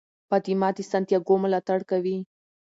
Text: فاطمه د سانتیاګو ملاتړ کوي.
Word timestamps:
فاطمه 0.29 0.69
د 0.75 0.77
سانتیاګو 0.91 1.35
ملاتړ 1.43 1.79
کوي. 1.91 2.17